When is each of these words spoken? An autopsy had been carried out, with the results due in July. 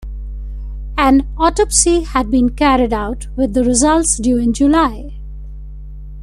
An 0.97 1.27
autopsy 1.37 2.01
had 2.01 2.31
been 2.31 2.49
carried 2.49 2.91
out, 2.91 3.27
with 3.35 3.53
the 3.53 3.63
results 3.63 4.17
due 4.17 4.37
in 4.39 4.51
July. 4.51 5.19